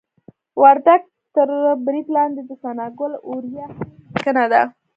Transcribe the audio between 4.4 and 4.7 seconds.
ده